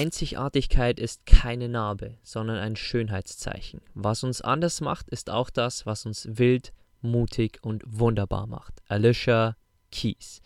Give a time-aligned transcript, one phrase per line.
[0.00, 3.82] Einzigartigkeit ist keine Narbe, sondern ein Schönheitszeichen.
[3.92, 8.80] Was uns anders macht, ist auch das, was uns wild, mutig und wunderbar macht.
[8.88, 9.58] Alicia
[9.92, 10.40] Keys.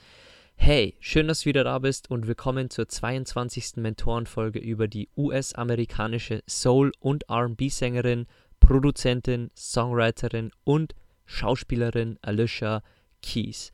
[0.56, 3.77] Hey, schön, dass du wieder da bist und willkommen zur 22.
[3.77, 8.27] Mentorenfolge über die US-amerikanische Soul- und RB-Sängerin,
[8.58, 10.96] Produzentin, Songwriterin und
[11.27, 12.83] Schauspielerin Alicia
[13.22, 13.70] Keys.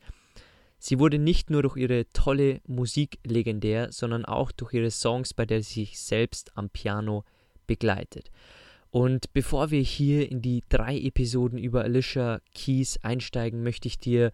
[0.83, 5.45] Sie wurde nicht nur durch ihre tolle Musik legendär, sondern auch durch ihre Songs, bei
[5.45, 7.23] der sie sich selbst am Piano
[7.67, 8.31] begleitet.
[8.89, 14.31] Und bevor wir hier in die drei Episoden über Alicia Keys einsteigen, möchte ich dir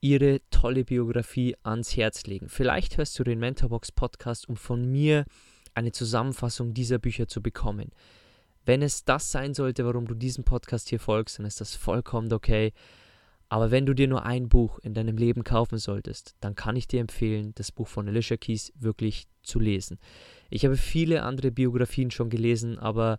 [0.00, 2.48] ihre tolle Biografie ans Herz legen.
[2.48, 5.24] Vielleicht hörst du den Mentorbox Podcast, um von mir
[5.74, 7.92] eine Zusammenfassung dieser Bücher zu bekommen.
[8.64, 12.32] Wenn es das sein sollte, warum du diesem Podcast hier folgst, dann ist das vollkommen
[12.32, 12.72] okay.
[13.48, 16.88] Aber wenn du dir nur ein Buch in deinem Leben kaufen solltest, dann kann ich
[16.88, 19.98] dir empfehlen, das Buch von Alicia Keys wirklich zu lesen.
[20.50, 23.18] Ich habe viele andere Biografien schon gelesen, aber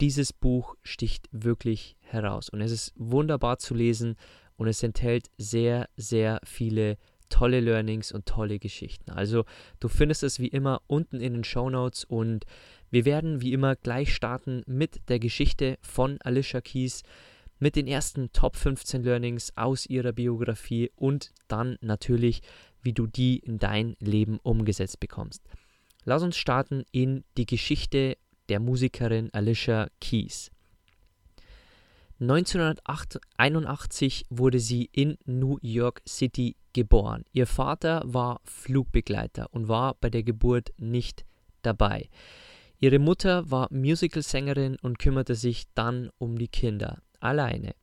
[0.00, 2.48] dieses Buch sticht wirklich heraus.
[2.48, 4.16] Und es ist wunderbar zu lesen
[4.56, 6.96] und es enthält sehr, sehr viele
[7.28, 9.10] tolle Learnings und tolle Geschichten.
[9.10, 9.44] Also
[9.80, 12.44] du findest es wie immer unten in den Show Notes und
[12.90, 17.02] wir werden wie immer gleich starten mit der Geschichte von Alicia Keys
[17.58, 22.42] mit den ersten Top 15 Learnings aus ihrer Biografie und dann natürlich,
[22.82, 25.42] wie du die in dein Leben umgesetzt bekommst.
[26.04, 28.16] Lass uns starten in die Geschichte
[28.48, 30.52] der Musikerin Alicia Keys.
[32.20, 37.24] 1981 wurde sie in New York City geboren.
[37.32, 41.26] Ihr Vater war Flugbegleiter und war bei der Geburt nicht
[41.62, 42.08] dabei.
[42.78, 47.74] Ihre Mutter war Musicalsängerin und kümmerte sich dann um die Kinder alleine.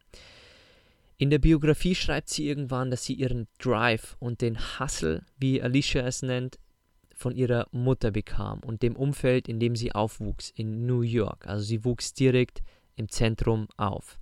[1.17, 6.05] In der Biografie schreibt sie irgendwann, dass sie ihren Drive und den Hustle, wie Alicia
[6.05, 6.59] es nennt,
[7.15, 11.47] von ihrer Mutter bekam und dem Umfeld, in dem sie aufwuchs, in New York.
[11.47, 12.63] Also sie wuchs direkt
[12.95, 14.19] im Zentrum auf.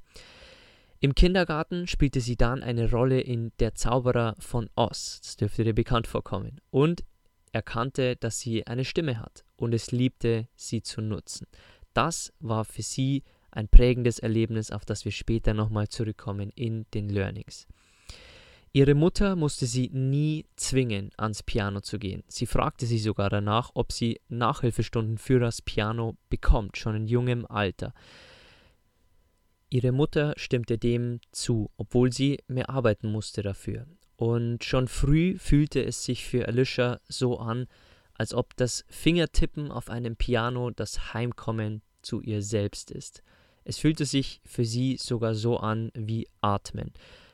[1.00, 5.20] Im Kindergarten spielte sie dann eine Rolle in Der Zauberer von Oz.
[5.24, 6.62] Das dürfte dir bekannt vorkommen.
[6.70, 7.04] Und
[7.52, 11.48] erkannte, dass sie eine Stimme hat und es liebte, sie zu nutzen.
[11.94, 17.10] Das war für sie ein prägendes Erlebnis, auf das wir später nochmal zurückkommen in den
[17.10, 17.68] Learnings.
[18.74, 22.24] Ihre Mutter musste sie nie zwingen, ans Piano zu gehen.
[22.28, 27.46] Sie fragte sie sogar danach, ob sie Nachhilfestunden für das Piano bekommt, schon in jungem
[27.46, 27.94] Alter.
[29.70, 33.88] Ihre Mutter stimmte dem zu, obwohl sie mehr arbeiten musste dafür.
[34.16, 37.68] Und schon früh fühlte es sich für Alicia so an,
[38.14, 43.24] als ob das Fingertippen auf einem Piano das Heimkommen zu ihr selbst ist.
[43.64, 46.92] Es fühlte sich für sie sogar so an wie Atmen.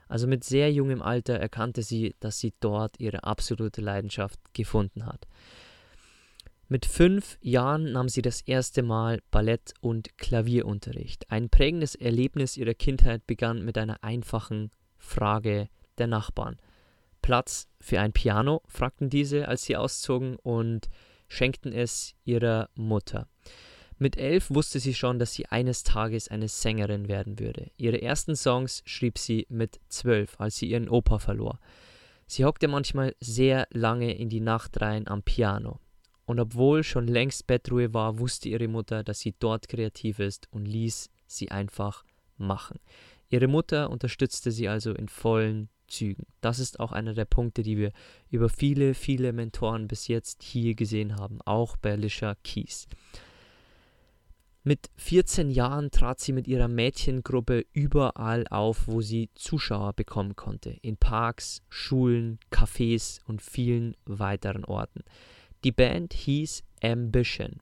[0.08, 5.28] Also mit sehr jungem Alter erkannte sie, dass sie dort ihre absolute Leidenschaft gefunden hat.
[6.70, 11.32] Mit fünf Jahren nahm sie das erste Mal Ballett- und Klavierunterricht.
[11.32, 16.58] Ein prägendes Erlebnis ihrer Kindheit begann mit einer einfachen Frage der Nachbarn.
[17.22, 18.62] Platz für ein Piano?
[18.68, 20.90] fragten diese, als sie auszogen und
[21.30, 23.28] schenkten es ihrer Mutter.
[24.00, 27.72] Mit elf wusste sie schon, dass sie eines Tages eine Sängerin werden würde.
[27.78, 31.60] Ihre ersten Songs schrieb sie mit zwölf, als sie ihren Opa verlor.
[32.28, 35.80] Sie hockte manchmal sehr lange in die Nacht rein am Piano.
[36.26, 40.66] Und obwohl schon längst Bettruhe war, wusste ihre Mutter, dass sie dort kreativ ist und
[40.66, 42.04] ließ sie einfach
[42.38, 42.80] machen.
[43.30, 46.26] Ihre Mutter unterstützte sie also in vollen Zügen.
[46.42, 47.92] Das ist auch einer der Punkte, die wir
[48.30, 52.88] über viele, viele Mentoren bis jetzt hier gesehen haben, auch bei Alicia Keys.
[54.68, 60.72] Mit 14 Jahren trat sie mit ihrer Mädchengruppe überall auf, wo sie Zuschauer bekommen konnte.
[60.82, 65.06] In Parks, Schulen, Cafés und vielen weiteren Orten.
[65.64, 67.62] Die Band hieß Ambition.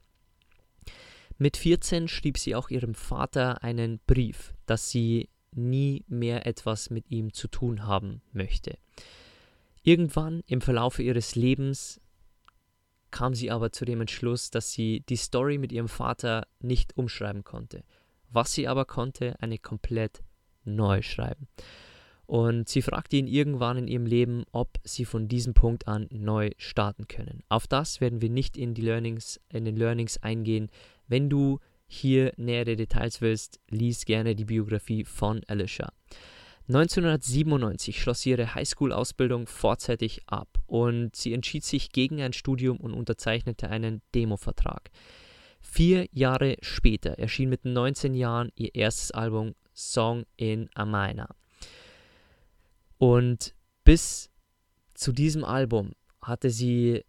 [1.38, 7.12] Mit 14 schrieb sie auch ihrem Vater einen Brief, dass sie nie mehr etwas mit
[7.12, 8.80] ihm zu tun haben möchte.
[9.84, 12.01] Irgendwann im Verlauf ihres Lebens
[13.16, 17.46] kam sie aber zu dem Entschluss, dass sie die Story mit ihrem Vater nicht umschreiben
[17.46, 17.86] konnte.
[18.30, 20.22] Was sie aber konnte, eine komplett
[20.66, 21.48] neu schreiben.
[22.26, 26.52] Und sie fragte ihn irgendwann in ihrem Leben, ob sie von diesem Punkt an neu
[26.58, 27.42] starten können.
[27.48, 30.70] Auf das werden wir nicht in die Learnings, in den Learnings eingehen.
[31.08, 35.90] Wenn du hier nähere Details willst, lies gerne die Biografie von Alicia.
[36.68, 42.94] 1997 schloss sie ihre Highschool-Ausbildung vorzeitig ab und sie entschied sich gegen ein Studium und
[42.94, 44.90] unterzeichnete einen Demo-Vertrag.
[45.62, 51.30] Vier Jahre später erschien mit 19 Jahren ihr erstes Album Song in a Minor.
[52.98, 53.54] Und
[53.84, 54.32] bis
[54.96, 55.92] zu diesem Album
[56.22, 57.04] hatte sie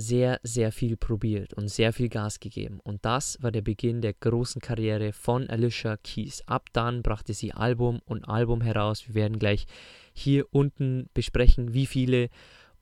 [0.00, 2.80] sehr, sehr viel probiert und sehr viel Gas gegeben.
[2.82, 6.42] Und das war der Beginn der großen Karriere von Alicia Keys.
[6.46, 9.06] Ab dann brachte sie Album und Album heraus.
[9.06, 9.66] Wir werden gleich
[10.12, 12.28] hier unten besprechen, wie viele.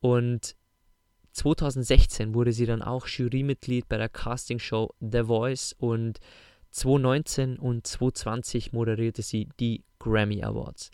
[0.00, 0.56] Und
[1.32, 6.18] 2016 wurde sie dann auch Jurymitglied bei der Castingshow The Voice und
[6.70, 10.90] 2019 und 2020 moderierte sie die Grammy Awards.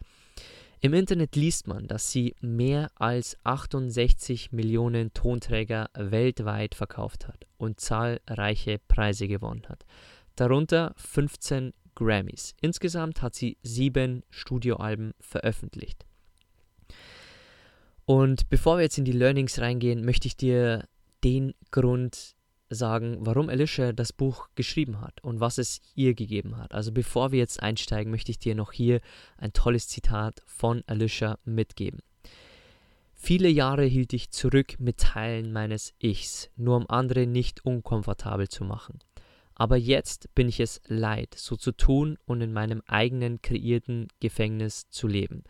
[0.85, 7.81] Im Internet liest man, dass sie mehr als 68 Millionen Tonträger weltweit verkauft hat und
[7.81, 9.87] zahlreiche Preise gewonnen hat,
[10.37, 12.55] darunter 15 Grammys.
[12.61, 16.05] Insgesamt hat sie sieben Studioalben veröffentlicht.
[18.05, 20.87] Und bevor wir jetzt in die Learnings reingehen, möchte ich dir
[21.25, 22.37] den Grund
[22.71, 26.75] sagen, warum Alicia das Buch geschrieben hat und was es ihr gegeben hat.
[26.75, 29.01] Also bevor wir jetzt einsteigen, möchte ich dir noch hier
[29.39, 32.01] ein tolles Zitat von Alicia mitgeben.
[33.13, 38.65] Viele Jahre hielt ich zurück mit Teilen meines Ichs, nur um andere nicht unkomfortabel zu
[38.65, 38.99] machen.
[39.55, 44.91] Aber jetzt bin ich es leid, so zu tun und in meinem eigenen kreierten Gefängnis
[44.91, 45.45] zu leben.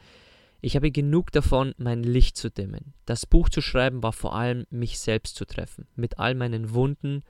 [0.64, 2.94] Ich habe genug davon, mein Licht zu dimmen.
[3.04, 7.22] Das Buch zu schreiben war vor allem, mich selbst zu treffen, mit all meinen Wunden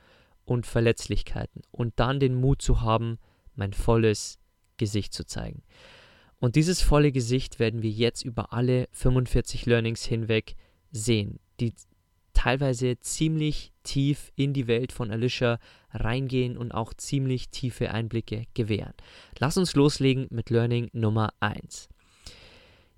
[0.44, 3.18] und Verletzlichkeiten und dann den Mut zu haben,
[3.56, 4.38] mein volles
[4.76, 5.64] Gesicht zu zeigen.
[6.38, 10.54] Und dieses volle Gesicht werden wir jetzt über alle 45 Learnings hinweg
[10.92, 11.74] sehen, die
[12.34, 15.58] teilweise ziemlich tief in die Welt von Alicia
[15.90, 18.94] reingehen und auch ziemlich tiefe Einblicke gewähren.
[19.40, 21.88] Lass uns loslegen mit Learning Nummer 1.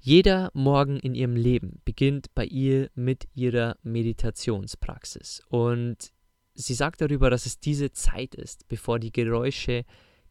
[0.07, 5.43] Jeder Morgen in ihrem Leben beginnt bei ihr mit ihrer Meditationspraxis.
[5.49, 6.13] Und
[6.55, 9.85] sie sagt darüber, dass es diese Zeit ist, bevor die Geräusche,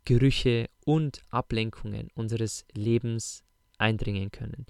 [0.05, 3.43] Gerüche und Ablenkungen unseres Lebens
[3.77, 4.65] eindringen können.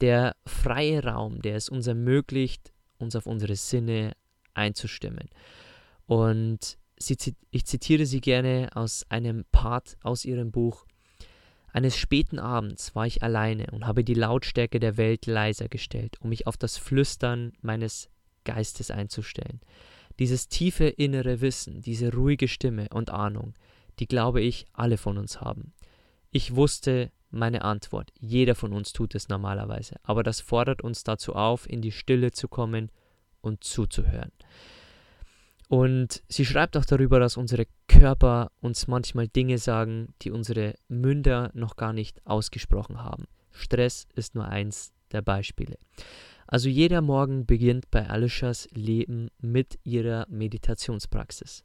[0.00, 4.16] Der freie Raum, der es uns ermöglicht, uns auf unsere Sinne
[4.52, 5.28] einzustimmen.
[6.06, 10.86] Und sie, ich zitiere sie gerne aus einem Part aus ihrem Buch.
[11.74, 16.28] Eines späten Abends war ich alleine und habe die Lautstärke der Welt leiser gestellt, um
[16.28, 18.08] mich auf das Flüstern meines
[18.44, 19.60] Geistes einzustellen.
[20.20, 23.54] Dieses tiefe innere Wissen, diese ruhige Stimme und Ahnung,
[23.98, 25.72] die glaube ich alle von uns haben.
[26.30, 31.34] Ich wusste meine Antwort, jeder von uns tut es normalerweise, aber das fordert uns dazu
[31.34, 32.92] auf, in die Stille zu kommen
[33.40, 34.30] und zuzuhören.
[35.74, 41.50] Und sie schreibt auch darüber, dass unsere Körper uns manchmal Dinge sagen, die unsere Münder
[41.52, 43.24] noch gar nicht ausgesprochen haben.
[43.50, 45.76] Stress ist nur eins der Beispiele.
[46.46, 51.64] Also jeder Morgen beginnt bei Alishas Leben mit ihrer Meditationspraxis.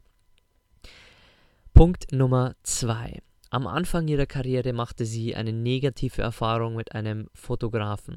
[1.72, 3.22] Punkt Nummer zwei.
[3.50, 8.16] Am Anfang ihrer Karriere machte sie eine negative Erfahrung mit einem Fotografen,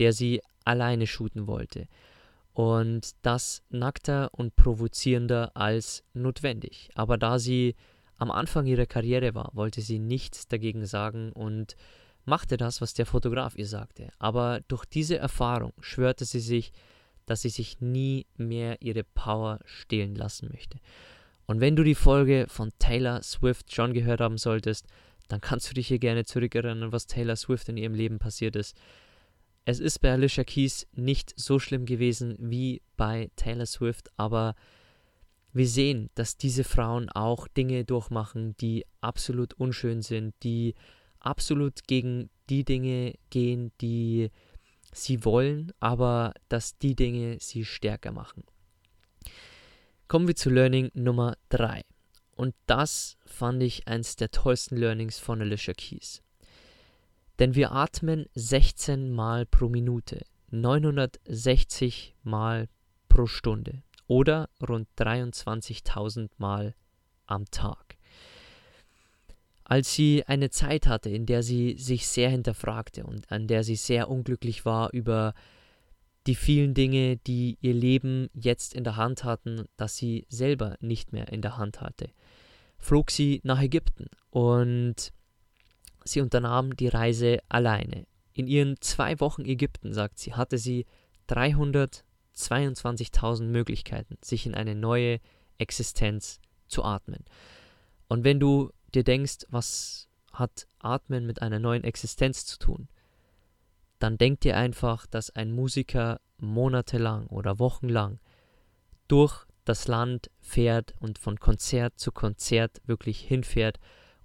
[0.00, 1.86] der sie alleine shooten wollte
[2.60, 6.90] und das nackter und provozierender als notwendig.
[6.94, 7.74] Aber da sie
[8.18, 11.74] am Anfang ihrer Karriere war, wollte sie nichts dagegen sagen und
[12.26, 14.10] machte das, was der Fotograf ihr sagte.
[14.18, 16.72] Aber durch diese Erfahrung schwörte sie sich,
[17.24, 20.80] dass sie sich nie mehr ihre Power stehlen lassen möchte.
[21.46, 24.86] Und wenn du die Folge von Taylor Swift schon gehört haben solltest,
[25.28, 28.76] dann kannst du dich hier gerne zurückerinnern, was Taylor Swift in ihrem Leben passiert ist.
[29.64, 34.54] Es ist bei Alicia Keys nicht so schlimm gewesen wie bei Taylor Swift, aber
[35.52, 40.74] wir sehen, dass diese Frauen auch Dinge durchmachen, die absolut unschön sind, die
[41.18, 44.30] absolut gegen die Dinge gehen, die
[44.92, 48.44] sie wollen, aber dass die Dinge sie stärker machen.
[50.08, 51.82] Kommen wir zu Learning Nummer 3.
[52.34, 56.22] Und das fand ich eins der tollsten Learnings von Alicia Keys.
[57.40, 62.68] Denn wir atmen 16 Mal pro Minute, 960 Mal
[63.08, 66.74] pro Stunde oder rund 23.000 Mal
[67.24, 67.96] am Tag.
[69.64, 73.76] Als sie eine Zeit hatte, in der sie sich sehr hinterfragte und an der sie
[73.76, 75.32] sehr unglücklich war über
[76.26, 81.14] die vielen Dinge, die ihr Leben jetzt in der Hand hatten, dass sie selber nicht
[81.14, 82.10] mehr in der Hand hatte,
[82.78, 85.14] flog sie nach Ägypten und
[86.10, 88.06] sie unternahm die Reise alleine.
[88.32, 90.86] In ihren zwei Wochen Ägypten, sagt sie, hatte sie
[91.28, 95.20] 322.000 Möglichkeiten, sich in eine neue
[95.58, 97.24] Existenz zu atmen.
[98.08, 102.88] Und wenn du dir denkst, was hat Atmen mit einer neuen Existenz zu tun,
[103.98, 108.18] dann denk dir einfach, dass ein Musiker monatelang oder wochenlang
[109.08, 113.78] durch das Land fährt und von Konzert zu Konzert wirklich hinfährt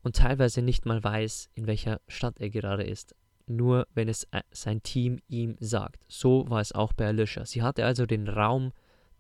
[0.06, 3.16] und teilweise nicht mal weiß, in welcher Stadt er gerade ist,
[3.48, 6.06] nur wenn es äh, sein Team ihm sagt.
[6.08, 7.44] So war es auch bei Alicia.
[7.44, 8.72] Sie hatte also den Raum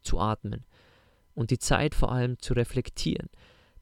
[0.03, 0.63] zu atmen
[1.33, 3.29] und die Zeit vor allem zu reflektieren,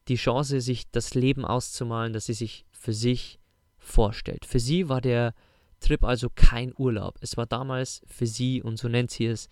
[0.08, 3.38] die Chance, sich das Leben auszumalen, das sie sich für sich
[3.80, 4.46] vorstellt.
[4.46, 5.34] Für sie war der
[5.82, 7.18] Trip also kein Urlaub.
[7.20, 9.50] Es war damals für sie, und so nennt sie es,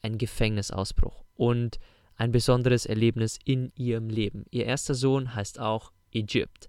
[0.00, 1.78] ein Gefängnisausbruch und
[2.16, 4.46] ein besonderes Erlebnis in ihrem Leben.
[4.50, 6.68] Ihr erster Sohn heißt auch Ägypt.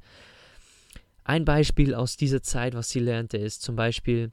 [1.24, 4.32] Ein Beispiel aus dieser Zeit, was sie lernte, ist zum Beispiel,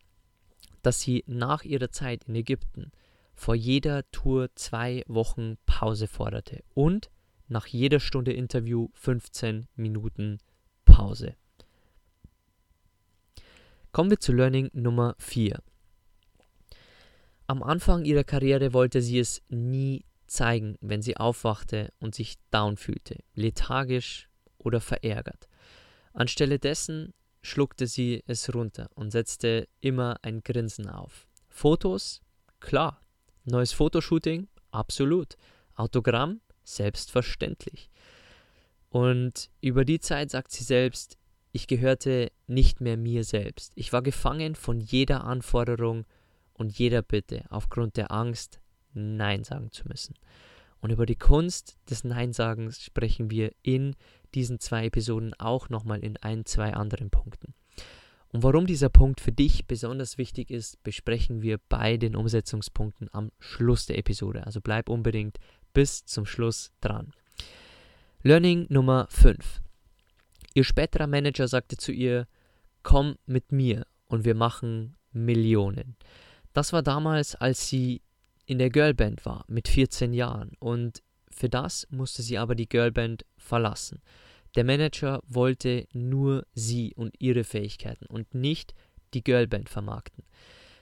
[0.82, 2.92] dass sie nach ihrer Zeit in Ägypten
[3.34, 7.10] vor jeder Tour zwei Wochen Pause forderte und
[7.48, 10.38] nach jeder Stunde Interview 15 Minuten
[10.84, 11.34] Pause.
[13.92, 15.62] Kommen wir zu Learning Nummer 4.
[17.46, 22.76] Am Anfang ihrer Karriere wollte sie es nie zeigen, wenn sie aufwachte und sich down
[22.76, 24.28] fühlte, lethargisch
[24.64, 25.48] oder verärgert.
[26.12, 31.26] Anstelle dessen schluckte sie es runter und setzte immer ein Grinsen auf.
[31.48, 32.22] Fotos?
[32.60, 33.00] Klar.
[33.44, 34.48] Neues Fotoshooting?
[34.70, 35.36] Absolut.
[35.74, 36.40] Autogramm?
[36.64, 37.90] Selbstverständlich.
[38.88, 41.18] Und über die Zeit sagt sie selbst,
[41.50, 43.72] ich gehörte nicht mehr mir selbst.
[43.74, 46.06] Ich war gefangen von jeder Anforderung
[46.54, 48.60] und jeder Bitte aufgrund der Angst,
[48.94, 50.14] Nein sagen zu müssen.
[50.80, 53.94] Und über die Kunst des Neinsagens sprechen wir in
[54.34, 57.54] diesen zwei Episoden auch nochmal in ein, zwei anderen Punkten.
[58.32, 63.30] Und warum dieser Punkt für dich besonders wichtig ist, besprechen wir bei den Umsetzungspunkten am
[63.38, 64.46] Schluss der Episode.
[64.46, 65.38] Also bleib unbedingt
[65.74, 67.12] bis zum Schluss dran.
[68.22, 69.60] Learning Nummer 5.
[70.54, 72.26] Ihr späterer Manager sagte zu ihr,
[72.82, 75.96] komm mit mir und wir machen Millionen.
[76.52, 78.02] Das war damals, als sie
[78.46, 80.52] in der Girlband war, mit 14 Jahren.
[80.58, 81.02] Und
[81.34, 84.02] für das musste sie aber die Girlband verlassen.
[84.54, 88.74] Der Manager wollte nur sie und ihre Fähigkeiten und nicht
[89.14, 90.24] die Girlband vermarkten.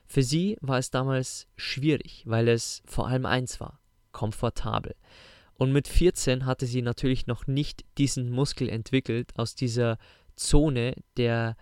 [0.07, 3.81] Für sie war es damals schwierig, weil es vor allem eins war,
[4.11, 4.97] komfortabel.
[5.55, 9.99] Und mit 14 hatte sie natürlich noch nicht diesen Muskel entwickelt, aus dieser
[10.35, 11.57] Zone der,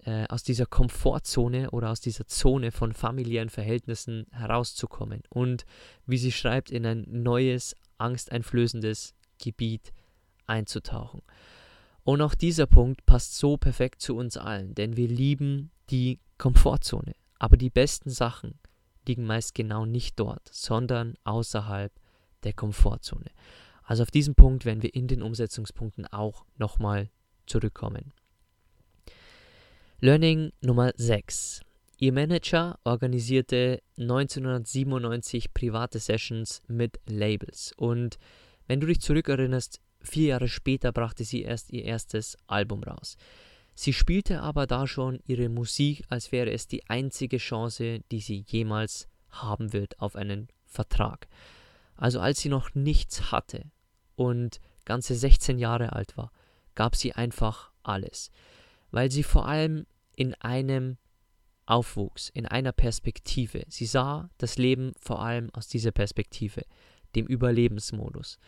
[0.00, 5.64] äh, aus dieser Komfortzone oder aus dieser Zone von familiären Verhältnissen herauszukommen und,
[6.04, 9.92] wie sie schreibt, in ein neues, angsteinflößendes Gebiet
[10.46, 11.22] einzutauchen.
[12.04, 17.14] Und auch dieser Punkt passt so perfekt zu uns allen, denn wir lieben die Komfortzone.
[17.38, 18.58] Aber die besten Sachen
[19.06, 21.92] liegen meist genau nicht dort, sondern außerhalb
[22.44, 23.30] der Komfortzone.
[23.82, 27.10] Also auf diesen Punkt werden wir in den Umsetzungspunkten auch nochmal
[27.46, 28.12] zurückkommen.
[30.00, 31.62] Learning Nummer 6.
[32.00, 37.72] Ihr Manager organisierte 1997 private Sessions mit Labels.
[37.76, 38.18] Und
[38.68, 43.16] wenn du dich zurückerinnerst, vier Jahre später brachte sie erst ihr erstes Album raus.
[43.74, 48.44] Sie spielte aber da schon ihre Musik, als wäre es die einzige Chance, die sie
[48.46, 51.26] jemals haben wird auf einen Vertrag.
[51.96, 53.72] Also als sie noch nichts hatte
[54.14, 56.30] und ganze 16 Jahre alt war,
[56.76, 58.30] gab sie einfach alles,
[58.92, 60.96] weil sie vor allem in einem
[61.68, 63.64] aufwuchs, in einer Perspektive.
[63.68, 66.62] Sie sah das Leben vor allem aus dieser Perspektive,
[67.14, 68.38] dem Überlebensmodus.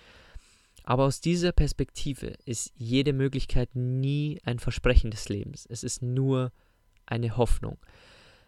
[0.85, 5.67] Aber aus dieser Perspektive ist jede Möglichkeit nie ein Versprechen des Lebens.
[5.69, 6.53] Es ist nur
[7.07, 7.79] eine Hoffnung.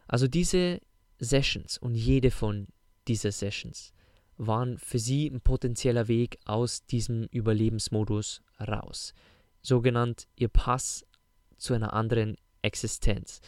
[0.09, 0.81] Also diese
[1.19, 2.67] Sessions und jede von
[3.09, 3.93] dieser Sessions
[4.39, 9.13] waren für sie ein potenzieller Weg aus diesem Überlebensmodus raus.
[9.61, 11.05] Sogenannt ihr Pass
[11.59, 13.41] zu einer anderen Existenz.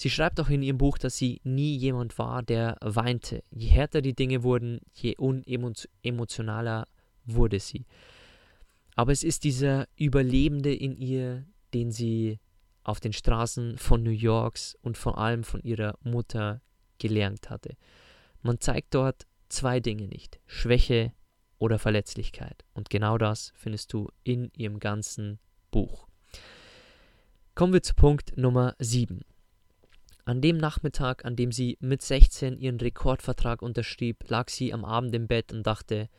[0.00, 3.42] Sie schreibt auch in ihrem Buch, dass sie nie jemand war, der weinte.
[3.50, 6.86] Je härter die Dinge wurden, je unemotionaler
[7.24, 7.84] wurde sie.
[8.94, 12.38] Aber es ist dieser Überlebende in ihr, den sie
[12.84, 16.62] auf den Straßen von New Yorks und vor allem von ihrer Mutter
[16.98, 17.76] gelernt hatte.
[18.40, 21.12] Man zeigt dort zwei Dinge nicht, Schwäche
[21.58, 22.64] oder Verletzlichkeit.
[22.72, 25.40] Und genau das findest du in ihrem ganzen
[25.72, 26.06] Buch.
[27.56, 29.24] Kommen wir zu Punkt Nummer 7.
[30.28, 35.14] An dem Nachmittag, an dem sie mit 16 ihren Rekordvertrag unterschrieb, lag sie am Abend
[35.14, 36.10] im Bett und dachte,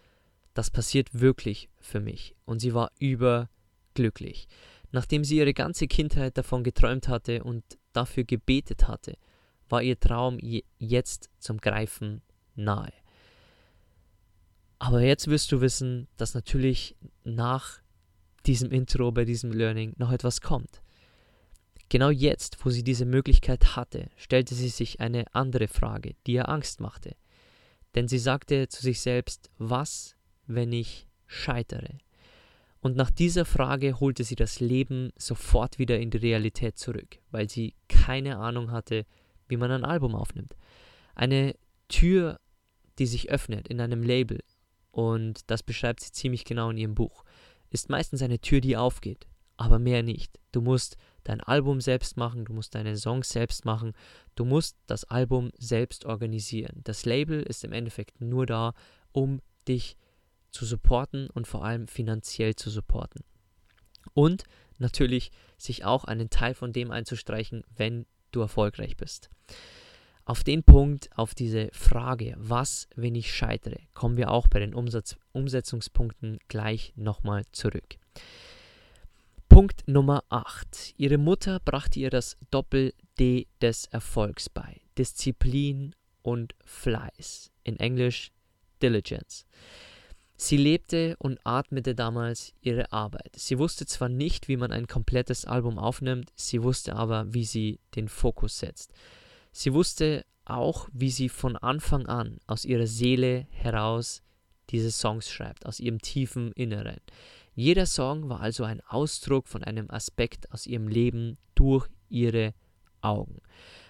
[0.56, 2.36] das passiert wirklich für mich.
[2.46, 4.48] Und sie war überglücklich.
[4.92, 7.64] Nachdem sie ihre ganze Kindheit davon geträumt hatte und
[7.94, 9.14] dafür gebetet hatte,
[9.70, 10.40] war ihr Traum
[10.80, 12.24] jetzt zum Greifen
[12.56, 12.92] nahe.
[14.80, 17.80] Aber jetzt wirst du wissen, dass natürlich nach
[18.48, 20.82] diesem Intro, bei diesem Learning noch etwas kommt.
[21.90, 26.48] Genau jetzt, wo sie diese Möglichkeit hatte, stellte sie sich eine andere Frage, die ihr
[26.48, 27.16] Angst machte.
[27.96, 30.16] Denn sie sagte zu sich selbst, was,
[30.46, 31.98] wenn ich scheitere?
[32.82, 37.50] Und nach dieser Frage holte sie das Leben sofort wieder in die Realität zurück, weil
[37.50, 39.06] sie keine Ahnung hatte,
[39.48, 40.56] wie man ein Album aufnimmt.
[41.16, 41.56] Eine
[41.90, 42.40] Tür,
[43.00, 44.40] die sich öffnet in einem Label,
[44.92, 47.24] und das beschreibt sie ziemlich genau in ihrem Buch,
[47.70, 49.28] ist meistens eine Tür, die aufgeht,
[49.60, 50.40] aber mehr nicht.
[50.54, 53.94] Du musst dein Album selbst machen, du musst deine Songs selbst machen,
[54.36, 56.80] du musst das Album selbst organisieren.
[56.86, 58.74] Das Label ist im Endeffekt nur da,
[59.12, 59.98] um dich
[60.52, 63.24] zu supporten und vor allem finanziell zu supporten.
[64.14, 64.46] Und
[64.78, 69.30] natürlich sich auch einen Teil von dem einzustreichen, wenn du erfolgreich bist.
[70.24, 74.74] Auf den Punkt, auf diese Frage, was, wenn ich scheitere, kommen wir auch bei den
[74.74, 77.98] Umsatz Umsetzungspunkten gleich nochmal zurück.
[79.60, 80.94] Punkt Nummer 8.
[80.96, 84.80] Ihre Mutter brachte ihr das Doppel-D des Erfolgs bei.
[84.98, 87.52] Disziplin und Fleiß.
[87.66, 88.32] In Englisch
[88.82, 89.46] Diligence.
[90.38, 93.36] Sie lebte und atmete damals ihre Arbeit.
[93.36, 97.82] Sie wusste zwar nicht, wie man ein komplettes Album aufnimmt, sie wusste aber, wie sie
[97.98, 98.94] den Fokus setzt.
[99.52, 104.22] Sie wusste auch, wie sie von Anfang an aus ihrer Seele heraus
[104.70, 107.02] diese Songs schreibt, aus ihrem tiefen Inneren.
[107.56, 112.54] Jeder Song war also ein Ausdruck von einem Aspekt aus ihrem Leben durch ihre
[113.02, 113.42] Augen.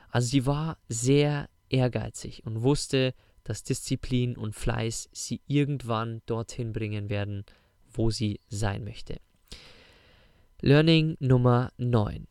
[0.10, 7.10] Also sie war sehr ehrgeizig und wusste, dass Disziplin und Fleiß sie irgendwann dorthin bringen
[7.10, 7.46] werden,
[7.92, 9.20] wo sie sein möchte.
[10.62, 12.28] Learning Nummer 9.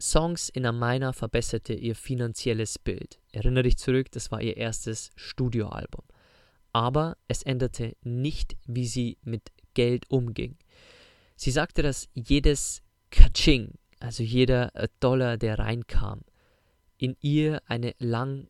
[0.00, 3.18] Songs in Amina verbesserte ihr finanzielles Bild.
[3.32, 6.04] Erinnere dich zurück, das war ihr erstes Studioalbum.
[6.72, 10.56] Aber es änderte nicht, wie sie mit Geld umging.
[11.36, 16.22] Sie sagte, dass jedes Kaching, also jeder Dollar, der reinkam,
[16.96, 18.48] in ihr eine lang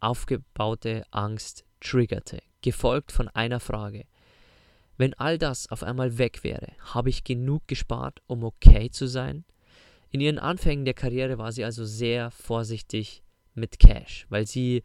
[0.00, 4.04] aufgebaute Angst triggerte, gefolgt von einer Frage.
[4.96, 9.44] Wenn all das auf einmal weg wäre, habe ich genug gespart, um okay zu sein?
[10.10, 13.22] In ihren Anfängen der Karriere war sie also sehr vorsichtig
[13.54, 14.82] mit Cash, weil sie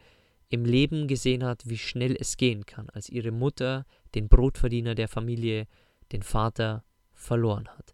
[0.50, 5.08] im Leben gesehen hat, wie schnell es gehen kann, als ihre Mutter den Brotverdiener der
[5.08, 5.68] Familie,
[6.14, 7.94] den Vater, verloren hat.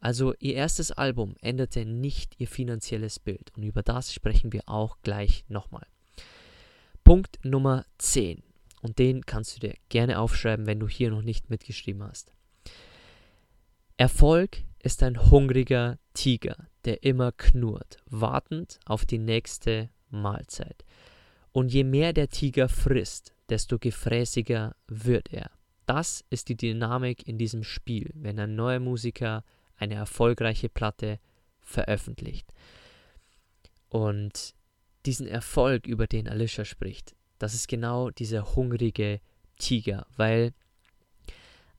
[0.00, 4.98] Also ihr erstes Album änderte nicht ihr finanzielles Bild und über das sprechen wir auch
[5.02, 5.86] gleich nochmal.
[7.04, 8.42] Punkt Nummer 10
[8.82, 12.32] und den kannst du dir gerne aufschreiben, wenn du hier noch nicht mitgeschrieben hast.
[13.96, 20.84] Erfolg ist ein hungriger Tiger, der immer knurrt, wartend auf die nächste Mahlzeit.
[21.52, 25.50] Und je mehr der Tiger frisst, desto gefräßiger wird er.
[25.94, 29.44] Das ist die Dynamik in diesem Spiel, wenn ein neuer Musiker
[29.76, 31.18] eine erfolgreiche Platte
[31.60, 32.50] veröffentlicht.
[33.90, 34.54] Und
[35.04, 39.20] diesen Erfolg, über den Alicia spricht, das ist genau dieser hungrige
[39.58, 40.54] Tiger, weil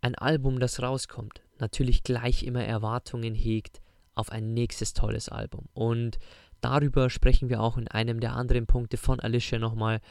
[0.01, 3.81] ein Album, das rauskommt, natürlich gleich immer Erwartungen hegt
[4.13, 5.69] auf ein nächstes tolles Album.
[5.73, 6.19] Und
[6.61, 10.01] darüber sprechen wir auch in einem der anderen Punkte von Alicia nochmal.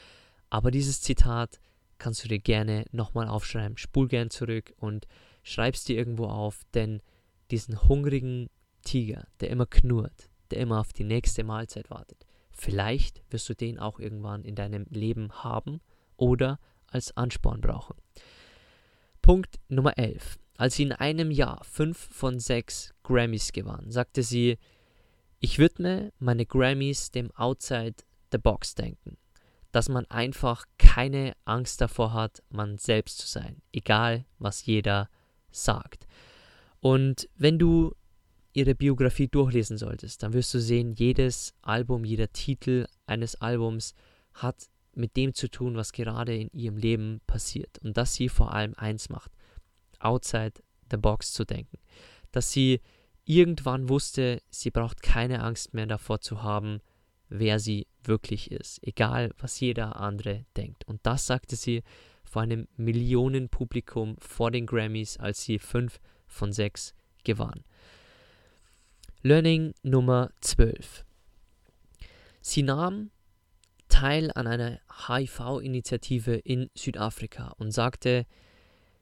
[0.51, 1.61] Aber dieses Zitat
[2.03, 3.79] kannst du dir gerne nochmal aufschreiben.
[3.79, 5.07] Spul gern zurück und
[5.45, 7.01] schreib es dir irgendwo auf, denn
[7.53, 8.51] diesen hungrigen
[8.83, 13.79] Tiger, der immer knurrt, der immer auf die nächste Mahlzeit wartet, vielleicht wirst du den
[13.79, 15.81] auch irgendwann in deinem Leben haben
[16.17, 17.95] oder als Ansporn brauchen.
[19.23, 20.41] Punkt Nummer 11.
[20.57, 24.59] Als sie in einem Jahr fünf von sechs Grammys gewann, sagte sie,
[25.39, 27.95] ich widme meine Grammys dem Outside
[28.33, 29.17] the Box denken,
[29.73, 35.09] dass man einfach keine Angst davor hat, man selbst zu sein, egal was jeder
[35.51, 36.07] sagt.
[36.81, 37.95] Und wenn du
[38.53, 43.95] ihre Biografie durchlesen solltest, dann wirst du sehen, jedes Album, jeder Titel eines Albums
[44.35, 47.79] hat mit dem zu tun, was gerade in ihrem Leben passiert.
[47.79, 49.33] Und dass sie vor allem eins macht,
[50.01, 50.53] outside
[50.91, 51.79] the box zu denken.
[52.31, 52.81] Dass sie
[53.25, 56.81] irgendwann wusste, sie braucht keine Angst mehr davor zu haben,
[57.33, 60.87] wer sie wirklich ist, egal was jeder andere denkt.
[60.87, 61.83] Und das sagte sie
[62.25, 67.65] vor einem Millionenpublikum vor den Grammys, als sie fünf von sechs gewann.
[69.23, 71.05] Learning Nummer 12.
[72.41, 73.11] Sie nahm
[73.89, 78.27] teil an einer HIV-Initiative in Südafrika und sagte,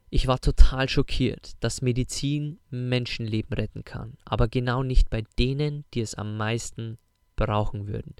[0.09, 6.01] ich war total schockiert, dass Medizin Menschenleben retten kann, aber genau nicht bei denen, die
[6.01, 6.97] es am meisten
[7.45, 8.15] brauchen würden.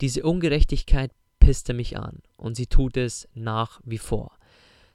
[0.00, 4.36] Diese Ungerechtigkeit pisste mich an und sie tut es nach wie vor.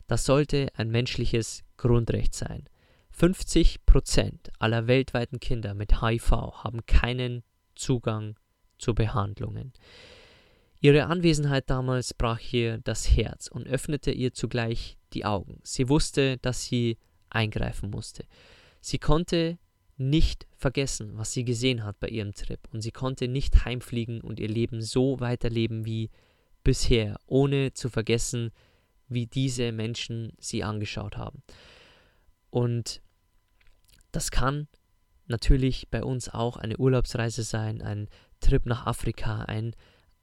[0.07, 2.65] Das sollte ein menschliches Grundrecht sein.
[3.11, 7.43] 50 Prozent aller weltweiten Kinder mit HIV haben keinen
[7.75, 8.35] Zugang
[8.77, 9.73] zu Behandlungen.
[10.79, 15.59] Ihre Anwesenheit damals brach ihr das Herz und öffnete ihr zugleich die Augen.
[15.63, 16.97] Sie wusste, dass sie
[17.29, 18.25] eingreifen musste.
[18.79, 19.57] Sie konnte
[19.99, 24.39] nicht vergessen, was sie gesehen hat bei ihrem Trip, und sie konnte nicht heimfliegen und
[24.39, 26.09] ihr Leben so weiterleben wie
[26.63, 28.51] bisher, ohne zu vergessen,
[29.09, 31.43] wie diese Menschen sie angeschaut haben.
[32.49, 33.01] Und
[34.11, 34.67] das kann
[35.27, 38.07] natürlich bei uns auch eine Urlaubsreise sein, ein
[38.39, 39.75] Trip nach Afrika, ein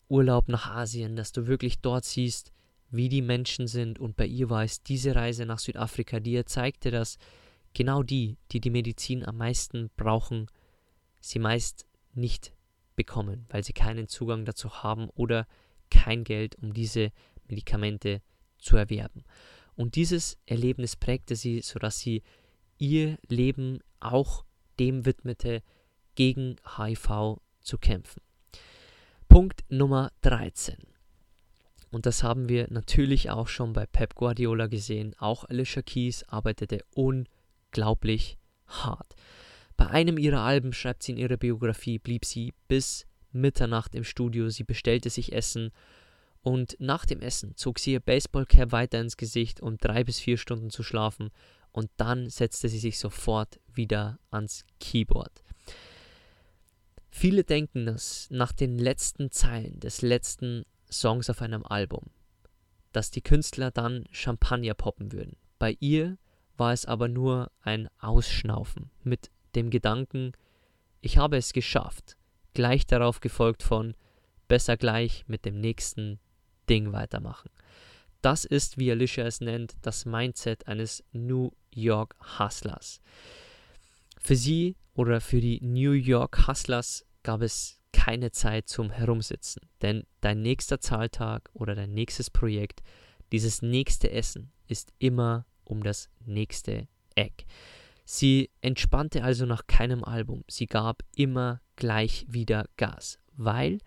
[0.09, 2.53] Urlaub nach Asien, dass du wirklich dort siehst,
[2.91, 3.99] wie die Menschen sind.
[3.99, 7.19] Und bei ihr war es diese Reise nach Südafrika, die ihr zeigte, dass
[7.77, 10.47] genau die, die die Medizin am meisten brauchen,
[11.21, 11.85] sie meist
[12.15, 12.55] nicht
[12.97, 15.47] bekommen, weil sie keinen Zugang dazu haben oder
[15.91, 17.13] kein Geld, um diese
[17.47, 18.23] Medikamente
[18.57, 19.25] zu erwerben.
[19.75, 22.23] Und dieses Erlebnis prägte sie, sodass sie
[22.79, 24.47] ihr Leben auch
[24.79, 25.63] dem widmete,
[26.15, 28.23] gegen HIV zu kämpfen.
[29.29, 30.77] Punkt Nummer 13.
[31.91, 35.15] Und das haben wir natürlich auch schon bei Pep Guardiola gesehen.
[35.19, 36.81] Auch Alicia Keys arbeitete
[37.77, 39.15] unglaublich hart.
[39.77, 44.49] Bei einem ihrer Alben, schreibt sie in ihrer Biografie, blieb sie bis Mitternacht im Studio.
[44.49, 45.71] Sie bestellte sich Essen
[46.41, 50.39] und nach dem Essen zog sie ihr Baseballcap weiter ins Gesicht, um drei bis vier
[50.39, 51.31] Stunden zu schlafen.
[51.73, 55.43] Und dann setzte sie sich sofort wieder ans Keyboard.
[57.11, 62.05] Viele denken, dass nach den letzten Zeilen des letzten Songs auf einem Album,
[62.93, 65.37] dass die Künstler dann Champagner poppen würden.
[65.59, 66.17] Bei ihr
[66.57, 70.33] war es aber nur ein Ausschnaufen mit dem Gedanken,
[71.01, 72.17] ich habe es geschafft,
[72.55, 73.95] gleich darauf gefolgt von
[74.49, 76.19] besser gleich mit dem nächsten
[76.69, 77.51] Ding weitermachen.
[78.23, 83.01] Das ist, wie Alicia es nennt, das Mindset eines New York Hustlers.
[84.19, 90.05] Für sie oder für die New York Hustlers gab es keine Zeit zum Herumsitzen, denn
[90.21, 92.83] dein nächster Zahltag oder dein nächstes Projekt,
[93.33, 97.45] dieses nächste Essen ist immer um das nächste Eck.
[98.05, 103.79] Sie entspannte also nach keinem Album, sie gab immer gleich wieder Gas, weil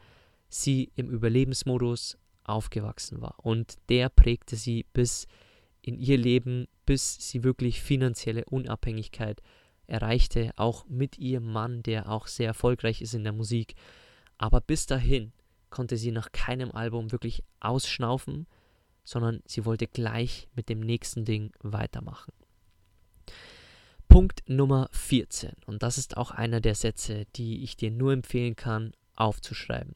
[0.50, 5.28] sie im Überlebensmodus aufgewachsen war und der prägte sie bis
[5.82, 9.42] in ihr Leben, bis sie wirklich finanzielle Unabhängigkeit
[9.88, 13.76] erreichte, auch mit ihrem Mann, der auch sehr erfolgreich ist in der Musik.
[14.38, 15.32] Aber bis dahin
[15.70, 18.48] konnte sie nach keinem Album wirklich ausschnaufen,
[19.10, 22.32] sondern sie wollte gleich mit dem nächsten Ding weitermachen.
[24.08, 28.56] Punkt Nummer 14, und das ist auch einer der Sätze, die ich dir nur empfehlen
[28.56, 29.96] kann, aufzuschreiben.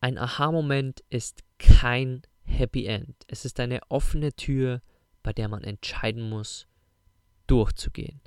[0.00, 3.16] Ein Aha-Moment ist kein Happy End.
[3.26, 4.82] Es ist eine offene Tür,
[5.22, 6.66] bei der man entscheiden muss,
[7.46, 8.20] durchzugehen.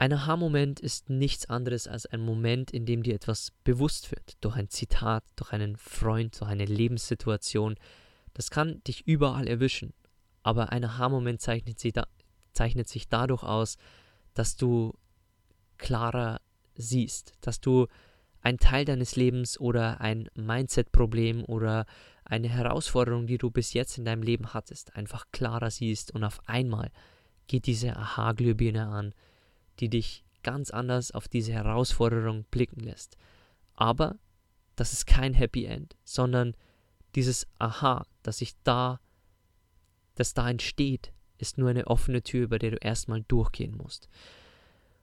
[0.00, 4.56] Ein Aha-Moment ist nichts anderes als ein Moment, in dem dir etwas bewusst wird, durch
[4.56, 7.74] ein Zitat, durch einen Freund, durch eine Lebenssituation.
[8.32, 9.92] Das kann dich überall erwischen,
[10.42, 11.78] aber ein Aha-Moment zeichnet,
[12.54, 13.76] zeichnet sich dadurch aus,
[14.32, 14.94] dass du
[15.76, 16.40] klarer
[16.76, 17.86] siehst, dass du
[18.40, 21.84] ein Teil deines Lebens oder ein Mindset-Problem oder
[22.24, 26.40] eine Herausforderung, die du bis jetzt in deinem Leben hattest, einfach klarer siehst und auf
[26.48, 26.90] einmal
[27.48, 29.12] geht diese Aha-Glühbirne an,
[29.80, 33.16] die dich ganz anders auf diese Herausforderung blicken lässt.
[33.74, 34.18] Aber
[34.76, 36.54] das ist kein Happy End, sondern
[37.14, 39.00] dieses Aha, das sich da,
[40.14, 44.08] das da entsteht, ist nur eine offene Tür, über der du erstmal durchgehen musst.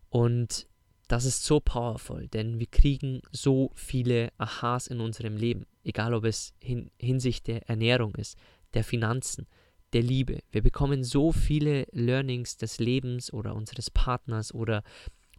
[0.10, 0.68] Und
[1.08, 6.26] das ist so powerful, denn wir kriegen so viele Ahas in unserem Leben, egal ob
[6.26, 8.38] es hin, hinsicht der Ernährung ist,
[8.74, 9.48] der Finanzen,
[9.94, 10.40] der Liebe.
[10.52, 14.84] Wir bekommen so viele Learnings des Lebens oder unseres Partners oder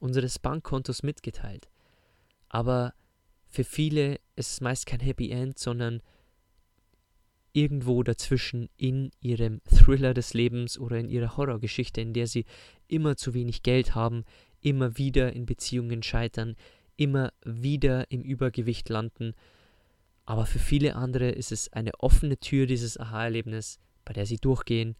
[0.01, 1.69] unseres Bankkontos mitgeteilt.
[2.49, 2.95] Aber
[3.49, 6.03] für viele ist es meist kein Happy End, sondern
[7.53, 12.45] irgendwo dazwischen in ihrem Thriller des Lebens oder in ihrer Horrorgeschichte, in der sie
[12.87, 14.25] immer zu wenig Geld haben,
[14.61, 16.57] immer wieder in Beziehungen scheitern,
[16.97, 19.35] immer wieder im Übergewicht landen.
[20.25, 24.97] Aber für viele andere ist es eine offene Tür, dieses Aha-Erlebnis, bei der sie durchgehen,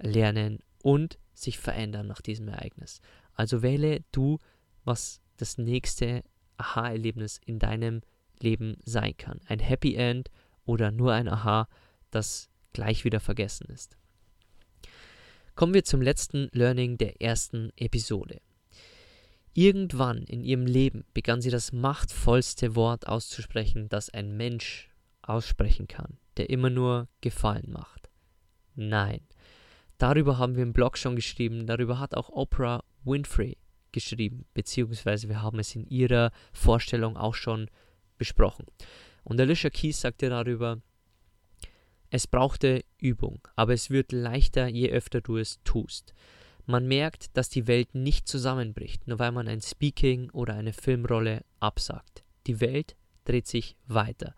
[0.00, 3.00] lernen und sich verändern nach diesem Ereignis.
[3.34, 4.38] Also wähle du,
[4.84, 6.24] was das nächste
[6.56, 8.00] Aha-Erlebnis in deinem
[8.40, 9.40] Leben sein kann.
[9.46, 10.28] Ein Happy End
[10.64, 11.68] oder nur ein Aha,
[12.10, 13.96] das gleich wieder vergessen ist.
[15.54, 18.40] Kommen wir zum letzten Learning der ersten Episode.
[19.54, 24.90] Irgendwann in ihrem Leben begann sie das machtvollste Wort auszusprechen, das ein Mensch
[25.22, 27.97] aussprechen kann, der immer nur Gefallen macht.
[28.80, 29.22] Nein.
[29.98, 33.56] Darüber haben wir im Blog schon geschrieben, darüber hat auch Oprah Winfrey
[33.90, 37.68] geschrieben, beziehungsweise wir haben es in ihrer Vorstellung auch schon
[38.18, 38.66] besprochen.
[39.24, 40.80] Und Alicia Keys sagte darüber,
[42.10, 46.14] es brauchte Übung, aber es wird leichter, je öfter du es tust.
[46.64, 51.42] Man merkt, dass die Welt nicht zusammenbricht, nur weil man ein Speaking oder eine Filmrolle
[51.58, 52.22] absagt.
[52.46, 54.36] Die Welt dreht sich weiter.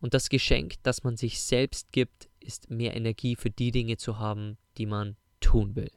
[0.00, 4.18] Und das Geschenk, das man sich selbst gibt, ist mehr Energie für die Dinge zu
[4.18, 5.90] haben, die man tun will.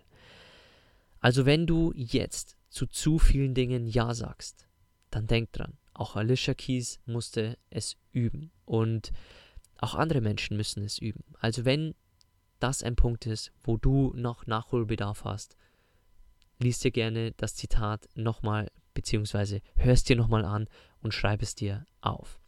[1.20, 4.68] Also wenn du jetzt zu zu vielen Dingen Ja sagst,
[5.12, 9.12] dann denk dran, auch Alicia Keys musste es üben und
[9.78, 11.24] auch andere Menschen müssen es üben.
[11.40, 11.96] Also wenn
[12.60, 15.56] das ein Punkt ist, wo du noch Nachholbedarf hast,
[16.60, 20.68] liest dir gerne das Zitat nochmal, beziehungsweise hörst dir nochmal an
[21.02, 22.40] und schreib es dir auf.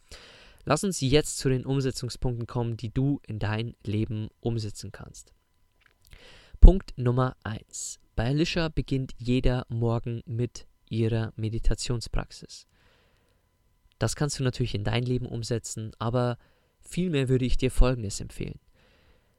[0.66, 5.34] Lass uns jetzt zu den Umsetzungspunkten kommen, die du in dein Leben umsetzen kannst.
[6.60, 8.00] Punkt Nummer 1.
[8.16, 12.68] Bei Alicia beginnt jeder Morgen mit ihrer Meditationspraxis.
[13.98, 16.38] Das kannst du natürlich in dein Leben umsetzen, aber
[16.80, 18.60] vielmehr würde ich dir Folgendes empfehlen.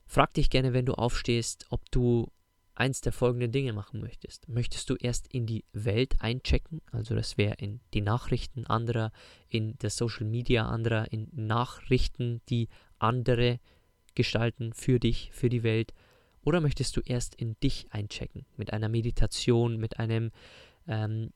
[0.07, 2.31] Frag dich gerne, wenn du aufstehst, ob du
[2.75, 4.49] eins der folgenden Dinge machen möchtest.
[4.49, 9.13] Möchtest du erst in die Welt einchecken, also das wäre in die Nachrichten anderer,
[9.49, 13.61] in der Social Media anderer, in Nachrichten, die andere
[14.15, 15.93] gestalten für dich, für die Welt,
[16.45, 18.47] oder möchtest du erst in dich einchecken?
[18.57, 20.33] Mit einer Meditation, mit einem
[20.89, 21.31] ähm,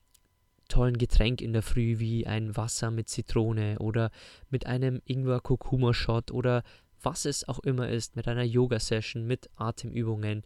[0.68, 4.11] tollen Getränk in der Früh wie ein Wasser mit Zitrone oder
[4.51, 6.64] mit einem Ingwer-Kurkuma-Shot oder
[7.03, 10.42] was es auch immer ist, mit einer Yoga-Session, mit Atemübungen,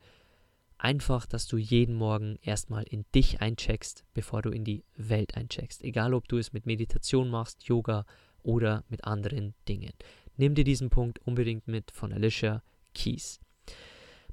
[0.83, 5.83] einfach, dass du jeden Morgen erstmal in dich eincheckst, bevor du in die Welt eincheckst.
[5.83, 8.07] Egal, ob du es mit Meditation machst, Yoga
[8.43, 9.93] oder mit anderen Dingen.
[10.37, 12.63] Nimm dir diesen Punkt unbedingt mit von Alicia
[12.95, 13.41] Keys.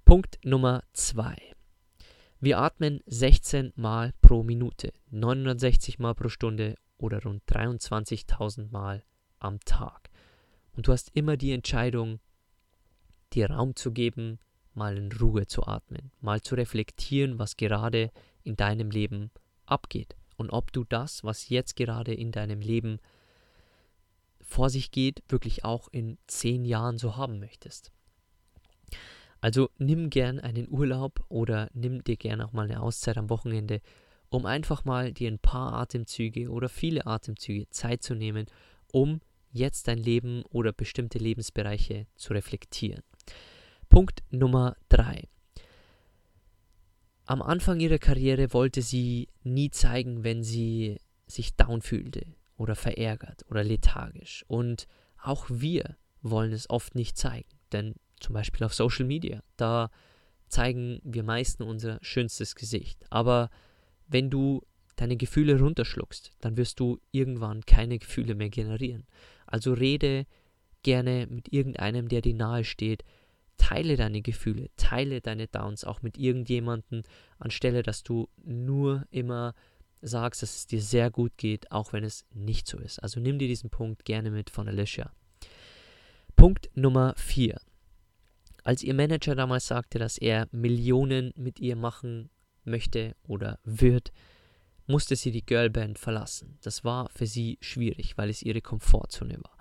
[0.05, 1.35] Punkt Nummer 2.
[2.39, 9.03] Wir atmen 16 Mal pro Minute, 960 Mal pro Stunde oder rund 23.000 Mal
[9.39, 10.09] am Tag.
[10.75, 12.19] Und du hast immer die Entscheidung,
[13.33, 14.39] dir Raum zu geben,
[14.77, 18.11] mal in Ruhe zu atmen, mal zu reflektieren, was gerade
[18.43, 19.31] in deinem Leben
[19.65, 22.99] abgeht und ob du das, was jetzt gerade in deinem Leben
[24.39, 27.91] vor sich geht, wirklich auch in zehn Jahren so haben möchtest.
[29.41, 33.81] Also nimm gern einen Urlaub oder nimm dir gern auch mal eine Auszeit am Wochenende,
[34.29, 38.45] um einfach mal dir ein paar Atemzüge oder viele Atemzüge Zeit zu nehmen,
[38.91, 39.19] um
[39.51, 43.03] jetzt dein Leben oder bestimmte Lebensbereiche zu reflektieren.
[43.89, 45.23] Punkt Nummer 3.
[47.25, 52.25] Am Anfang ihrer Karriere wollte sie nie zeigen, wenn sie sich down fühlte
[52.57, 54.45] oder verärgert oder lethargisch.
[54.47, 54.87] Und
[55.21, 59.89] auch wir wollen es oft nicht zeigen, denn zum Beispiel auf Social Media, da
[60.47, 63.05] zeigen wir meisten unser schönstes Gesicht.
[63.09, 63.49] Aber
[64.07, 64.61] wenn du
[64.95, 69.05] deine Gefühle runterschluckst, dann wirst du irgendwann keine Gefühle mehr generieren.
[69.45, 70.25] Also rede
[70.83, 73.03] gerne mit irgendeinem, der dir nahe steht,
[73.57, 77.03] Teile deine Gefühle, teile deine Downs auch mit irgendjemandem,
[77.39, 79.53] anstelle dass du nur immer
[80.01, 82.99] sagst, dass es dir sehr gut geht, auch wenn es nicht so ist.
[82.99, 85.11] Also nimm dir diesen Punkt gerne mit von Alicia.
[86.35, 87.59] Punkt Nummer 4.
[88.63, 92.29] Als ihr Manager damals sagte, dass er Millionen mit ihr machen
[92.63, 94.11] möchte oder wird,
[94.85, 96.57] musste sie die Girlband verlassen.
[96.61, 99.57] Das war für sie schwierig, weil es ihre Komfortzone war.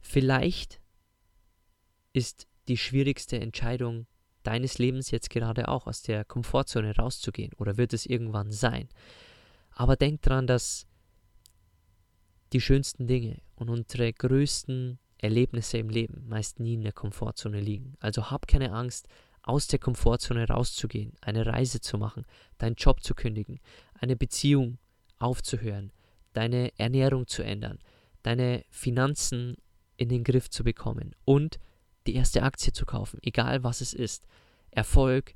[0.00, 0.80] Vielleicht
[2.12, 4.06] ist die schwierigste Entscheidung
[4.44, 8.88] deines Lebens jetzt gerade auch aus der Komfortzone rauszugehen oder wird es irgendwann sein.
[9.72, 10.86] Aber denk dran, dass
[12.52, 17.96] die schönsten Dinge und unsere größten Erlebnisse im Leben meist nie in der Komfortzone liegen.
[17.98, 19.08] Also hab keine Angst,
[19.42, 22.24] aus der Komfortzone rauszugehen, eine Reise zu machen,
[22.58, 23.58] deinen Job zu kündigen,
[23.94, 24.78] eine Beziehung
[25.18, 25.92] aufzuhören,
[26.34, 27.78] deine Ernährung zu ändern,
[28.22, 29.56] deine Finanzen
[29.96, 31.58] in den Griff zu bekommen und
[32.06, 34.26] die erste Aktie zu kaufen, egal was es ist.
[34.70, 35.34] Erfolg,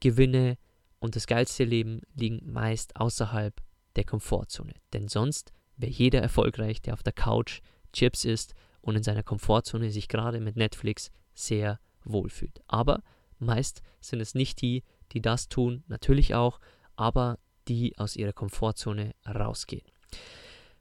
[0.00, 0.56] Gewinne
[0.98, 3.54] und das geilste Leben liegen meist außerhalb
[3.96, 4.74] der Komfortzone.
[4.92, 7.60] Denn sonst wäre jeder erfolgreich, der auf der Couch
[7.92, 12.60] Chips isst und in seiner Komfortzone sich gerade mit Netflix sehr wohlfühlt.
[12.66, 13.02] Aber
[13.38, 16.60] meist sind es nicht die, die das tun, natürlich auch,
[16.96, 19.86] aber die aus ihrer Komfortzone rausgehen.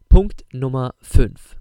[0.07, 1.58] Punkt Nummer 5.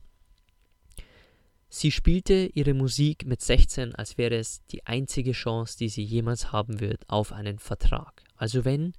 [1.70, 6.50] Sie spielte ihre Musik mit 16, als wäre es die einzige Chance, die sie jemals
[6.50, 8.22] haben wird auf einen Vertrag.
[8.36, 8.94] Also wenn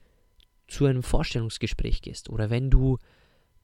[0.67, 2.99] zu einem Vorstellungsgespräch gehst oder wenn du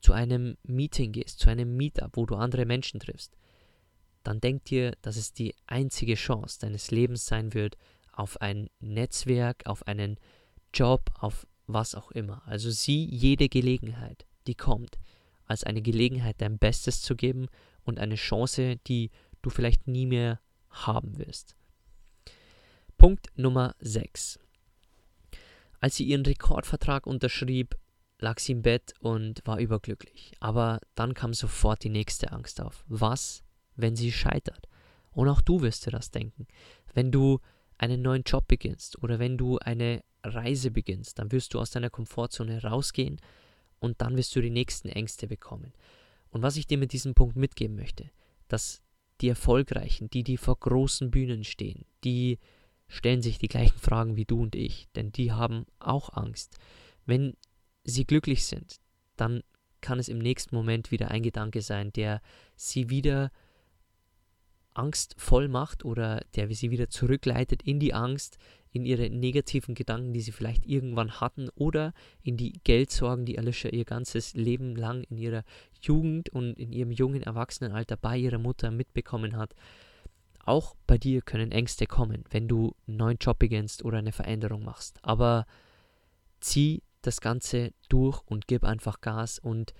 [0.01, 3.37] zu einem Meeting gehst, zu einem Meetup, wo du andere Menschen triffst,
[4.23, 7.77] dann denk dir, dass es die einzige Chance deines Lebens sein wird
[8.11, 10.17] auf ein Netzwerk, auf einen
[10.73, 12.41] Job, auf was auch immer.
[12.47, 14.97] Also sieh jede Gelegenheit, die kommt,
[15.45, 17.47] als eine Gelegenheit, dein Bestes zu geben
[17.85, 21.55] und eine Chance, die du vielleicht nie mehr haben wirst.
[22.97, 24.39] Punkt Nummer 6.
[25.79, 27.75] Als sie ihren Rekordvertrag unterschrieb,
[28.19, 30.33] lag sie im Bett und war überglücklich.
[30.39, 32.83] Aber dann kam sofort die nächste Angst auf.
[32.87, 33.43] Was,
[33.75, 34.67] wenn sie scheitert?
[35.11, 36.47] Und auch du wirst dir das denken.
[36.93, 37.39] Wenn du
[37.77, 41.89] einen neuen Job beginnst oder wenn du eine Reise beginnst, dann wirst du aus deiner
[41.89, 43.19] Komfortzone rausgehen
[43.79, 45.73] und dann wirst du die nächsten Ängste bekommen.
[46.35, 48.11] Und was ich dir mit diesem Punkt mitgeben möchte,
[48.49, 48.81] dass
[49.21, 52.39] die Erfolgreichen, die, die vor großen Bühnen stehen, die
[52.89, 56.57] stellen sich die gleichen Fragen wie du und ich, denn die haben auch Angst.
[57.05, 57.37] Wenn
[57.85, 58.81] sie glücklich sind,
[59.15, 59.43] dann
[59.79, 62.21] kann es im nächsten Moment wieder ein Gedanke sein, der
[62.57, 63.31] sie wieder
[64.75, 68.37] angstvoll macht oder der sie wieder zurückleitet in die Angst,
[68.71, 73.71] in ihre negativen Gedanken, die sie vielleicht irgendwann hatten oder in die Geldsorgen, die Alicia
[73.71, 75.43] ihr ganzes Leben lang in ihrer
[75.81, 79.55] Jugend und in ihrem jungen Erwachsenenalter bei ihrer Mutter mitbekommen hat.
[80.43, 84.63] Auch bei dir können Ängste kommen, wenn du einen neuen Job beginnst oder eine Veränderung
[84.63, 84.99] machst.
[85.01, 85.47] Aber
[86.41, 89.39] zieh das Ganze durch und gib einfach Gas.
[89.39, 89.73] Und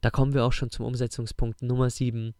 [0.00, 2.34] da kommen wir auch schon zum Umsetzungspunkt Nummer 7,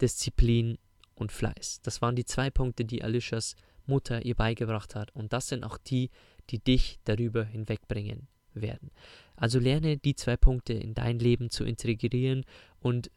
[0.00, 0.78] Disziplin
[1.14, 1.80] und Fleiß.
[1.82, 5.14] Das waren die zwei Punkte, die Alishas Mutter ihr beigebracht hat.
[5.14, 6.10] Und das sind auch die,
[6.50, 8.90] die dich darüber hinwegbringen werden.
[9.36, 12.44] Also lerne die zwei Punkte in dein Leben zu integrieren
[12.80, 13.10] und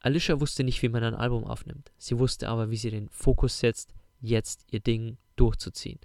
[0.00, 1.92] Alicia wusste nicht, wie man ein Album aufnimmt.
[1.98, 5.98] Sie wusste aber, wie sie den Fokus setzt, jetzt ihr Ding durchzuziehen.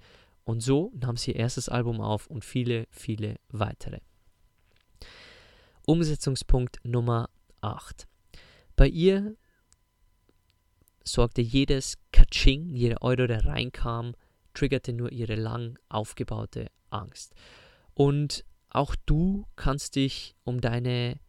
[0.43, 3.99] Und so nahm sie ihr erstes Album auf und viele, viele weitere.
[5.85, 7.29] Umsetzungspunkt Nummer
[7.61, 8.07] 8.
[8.75, 9.37] Bei ihr
[11.07, 14.15] sorgte jedes Katsching, jeder Euro, der reinkam,
[14.53, 17.33] triggerte nur ihre lang aufgebaute Angst.
[17.93, 21.19] Und auch du kannst dich um deine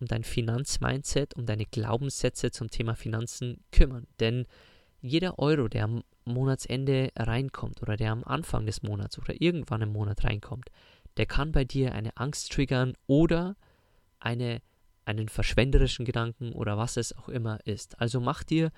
[0.00, 4.06] um dein Finanzmindset, um deine Glaubenssätze zum Thema Finanzen kümmern.
[4.18, 4.46] Denn
[5.00, 9.92] jeder Euro, der am Monatsende reinkommt oder der am Anfang des Monats oder irgendwann im
[9.92, 10.70] Monat reinkommt,
[11.16, 13.56] der kann bei dir eine Angst triggern oder
[14.20, 14.62] eine,
[15.04, 18.00] einen verschwenderischen Gedanken oder was es auch immer ist.
[18.00, 18.70] Also mach dir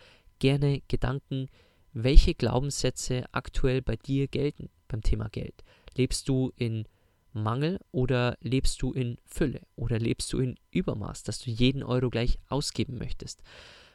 [0.42, 1.46] gerne Gedanken,
[1.92, 5.62] welche Glaubenssätze aktuell bei dir gelten beim Thema Geld.
[5.94, 6.88] Lebst du in
[7.32, 12.10] Mangel oder lebst du in Fülle oder lebst du in Übermaß, dass du jeden Euro
[12.10, 13.40] gleich ausgeben möchtest?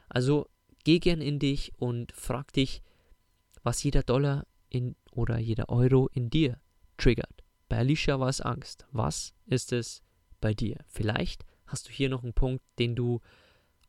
[0.07, 0.47] Also
[0.85, 2.81] geh gern in dich und frag dich,
[3.63, 6.61] was jeder Dollar in oder jeder Euro in dir
[6.95, 7.43] triggert.
[7.67, 8.85] Bei Alicia war es Angst.
[8.93, 10.01] Was ist es
[10.39, 10.77] bei dir?
[10.87, 13.19] Vielleicht hast du hier noch einen Punkt, den du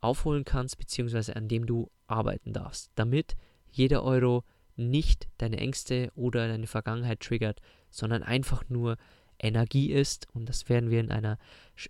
[0.00, 3.36] aufholen kannst, beziehungsweise an dem du arbeiten darfst, damit
[3.70, 4.44] jeder Euro
[4.76, 8.96] nicht deine Ängste oder deine Vergangenheit triggert, sondern einfach nur
[9.38, 10.28] Energie ist.
[10.32, 11.38] Und das werden wir in einer,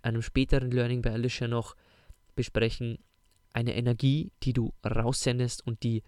[0.01, 1.75] einem späteren Learning bei Alicia noch
[2.35, 2.99] besprechen.
[3.53, 6.03] Eine Energie, die du raussendest und die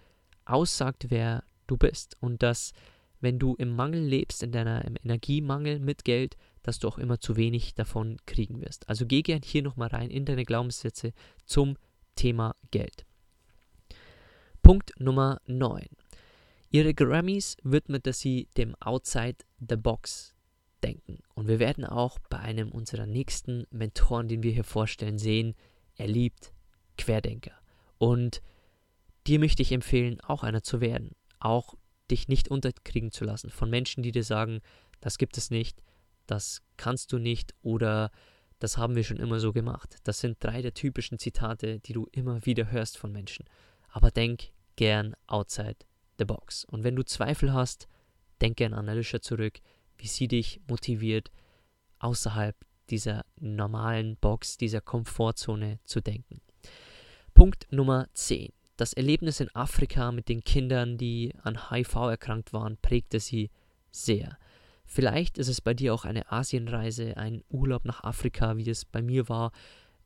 [0.46, 2.18] aussagt, wer du bist.
[2.20, 2.74] Und dass,
[3.20, 7.20] wenn du im Mangel lebst, in deiner im Energiemangel mit Geld, dass du auch immer
[7.20, 8.88] zu wenig davon kriegen wirst.
[8.90, 11.14] Also geh gern hier nochmal rein in deine Glaubenssätze
[11.46, 11.78] zum
[12.16, 13.06] Thema Geld.
[14.62, 15.88] Punkt Nummer 9.
[16.70, 20.34] Ihre Grammys widmete sie dem Outside the Box
[20.84, 21.20] denken.
[21.36, 25.56] Und wir werden auch bei einem unserer nächsten Mentoren, den wir hier vorstellen, sehen,
[25.96, 26.54] er liebt
[26.98, 27.54] Querdenker.
[27.98, 28.42] Und
[29.28, 31.16] dir möchte ich empfehlen, auch einer zu werden.
[31.40, 31.76] Auch
[32.10, 34.62] dich nicht unterkriegen zu lassen von Menschen, die dir sagen,
[35.00, 35.82] das gibt es nicht,
[36.28, 38.12] das kannst du nicht oder
[38.62, 39.98] das haben wir schon immer so gemacht.
[40.04, 43.46] Das sind drei der typischen Zitate, die du immer wieder hörst von Menschen.
[43.90, 45.78] Aber denk gern outside
[46.20, 46.64] the box.
[46.66, 47.88] Und wenn du Zweifel hast,
[48.40, 49.60] denk gern an Alicia zurück,
[49.98, 51.32] wie sie dich motiviert,
[51.98, 52.56] außerhalb
[52.92, 56.40] dieser normalen Box, dieser Komfortzone zu denken.
[57.34, 58.54] Punkt Nummer 10.
[58.78, 63.50] Das Erlebnis in Afrika mit den Kindern, die an HIV erkrankt waren, prägte sie
[63.90, 64.38] sehr.
[64.94, 69.02] Vielleicht ist es bei dir auch eine Asienreise, ein Urlaub nach Afrika, wie es bei
[69.02, 69.54] mir war,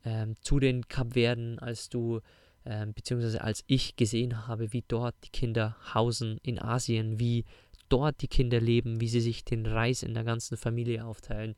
[0.04, 2.22] ähm, zu den Kapverden, als du,
[2.66, 7.46] ähm, beziehungsweise als ich gesehen habe, wie dort die Kinder hausen in Asien, wie
[7.90, 11.56] dort die Kinder leben, wie sie sich den Reis in der ganzen Familie aufteilen.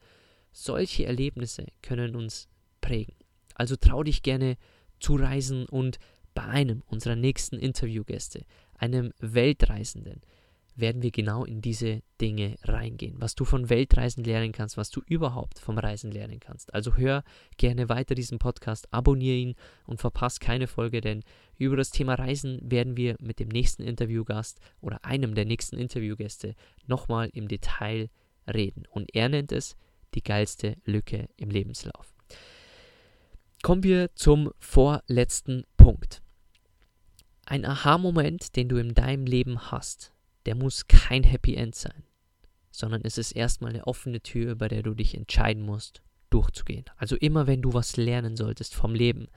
[0.53, 2.47] Solche Erlebnisse können uns
[2.79, 3.17] prägen.
[3.55, 4.55] Also trau dich gerne
[5.01, 5.99] zu reisen und
[6.33, 8.45] bei einem unserer nächsten Interviewgäste,
[8.77, 10.21] einem Weltreisenden,
[10.77, 15.01] werden wir genau in diese Dinge reingehen, was du von Weltreisen lernen kannst, was du
[15.07, 16.73] überhaupt vom Reisen lernen kannst.
[16.73, 17.23] Also hör
[17.57, 19.55] gerne weiter diesen Podcast, abonniere ihn
[19.85, 21.23] und verpasse keine Folge, denn
[21.57, 26.55] über das Thema Reisen werden wir mit dem nächsten Interviewgast oder einem der nächsten Interviewgäste
[26.85, 28.09] nochmal im Detail
[28.47, 28.83] reden.
[28.91, 29.75] Und er nennt es
[30.13, 32.13] die geilste Lücke im Lebenslauf.
[33.63, 36.21] Kommen wir zum vorletzten Punkt.
[37.45, 40.13] Ein Aha-Moment, den du in deinem Leben hast,
[40.47, 42.03] der muss kein Happy End sein,
[42.71, 46.85] sondern es ist erstmal eine offene Tür, bei der du dich entscheiden musst, durchzugehen.
[46.95, 49.27] Also immer wenn du was lernen solltest vom Leben,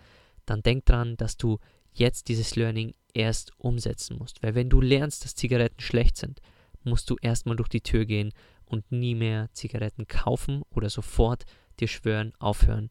[0.47, 1.59] dann denk dran, dass du
[1.93, 4.41] jetzt dieses Learning erst umsetzen musst.
[4.43, 6.41] Weil wenn du lernst, dass Zigaretten schlecht sind,
[6.85, 8.33] musst du erstmal durch die Tür gehen
[8.65, 11.45] und nie mehr Zigaretten kaufen oder sofort
[11.81, 12.91] dir schwören, aufhören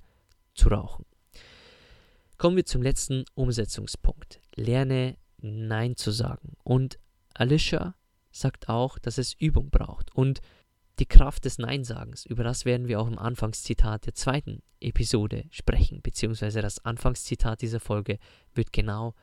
[0.56, 1.06] zu rauchen.
[2.38, 4.42] Kommen wir zum letzten Umsetzungspunkt.
[4.56, 6.58] Lerne Nein zu sagen.
[6.64, 7.00] Und
[7.34, 7.96] Alicia
[8.32, 10.40] sagt auch, dass es Übung braucht und
[11.00, 12.26] die Kraft des Neinsagens.
[12.26, 17.80] Über das werden wir auch im Anfangszitat der zweiten Episode sprechen, beziehungsweise das Anfangszitat dieser
[17.80, 18.20] Folge
[18.54, 19.16] wird genau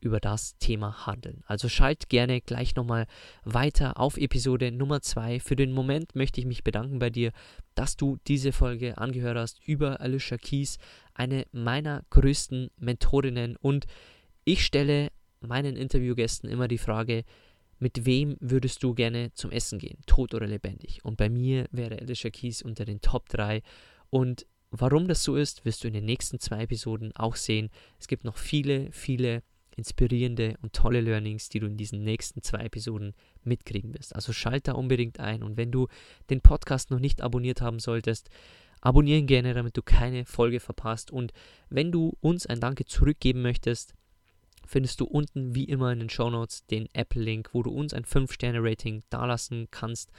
[0.00, 1.42] über das Thema handeln.
[1.46, 3.06] Also schalt gerne gleich nochmal
[3.44, 5.40] weiter auf Episode Nummer 2.
[5.40, 7.32] Für den Moment möchte ich mich bedanken bei dir,
[7.74, 10.78] dass du diese Folge angehört hast über Alicia Keys,
[11.14, 13.56] eine meiner größten Mentorinnen.
[13.56, 13.86] Und
[14.44, 15.10] ich stelle
[15.40, 17.24] meinen Interviewgästen immer die Frage,
[17.80, 21.04] mit wem würdest du gerne zum Essen gehen, tot oder lebendig?
[21.04, 23.62] Und bei mir wäre Alicia Keys unter den Top 3.
[24.10, 27.70] Und warum das so ist, wirst du in den nächsten zwei Episoden auch sehen.
[27.98, 29.42] Es gibt noch viele, viele
[29.76, 33.14] inspirierende und tolle Learnings, die du in diesen nächsten zwei Episoden
[33.44, 34.14] mitkriegen wirst.
[34.14, 35.42] Also schalt da unbedingt ein.
[35.42, 35.88] Und wenn du
[36.28, 38.28] den Podcast noch nicht abonniert haben solltest,
[38.82, 41.10] abonnieren gerne, damit du keine Folge verpasst.
[41.10, 41.32] Und
[41.70, 43.94] wenn du uns ein Danke zurückgeben möchtest,
[44.70, 48.04] findest du unten wie immer in den Show Notes den Apple-Link, wo du uns ein
[48.04, 50.10] 5-Sterne-Rating dalassen kannst.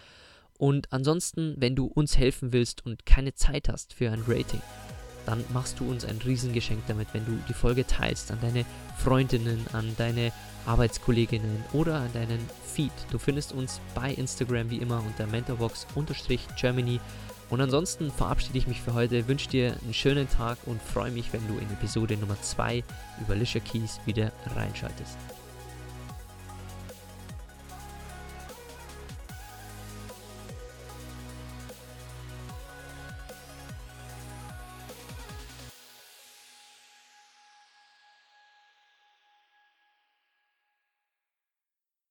[0.58, 4.62] Und ansonsten, wenn du uns helfen willst und keine Zeit hast für ein Rating,
[5.26, 8.66] dann machst du uns ein Riesengeschenk damit, wenn du die Folge teilst an deine
[8.98, 10.34] Freundinnen, an deine
[10.66, 12.92] Arbeitskolleginnen oder an deinen Feed.
[13.10, 17.00] Du findest uns bei Instagram wie immer unter mentorbox-germany
[17.52, 21.32] und ansonsten verabschiede ich mich für heute, wünsche dir einen schönen Tag und freue mich,
[21.34, 22.82] wenn du in Episode Nummer 2
[23.20, 25.18] über Lisha Keys wieder reinschaltest.